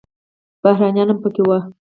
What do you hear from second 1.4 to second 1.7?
وو.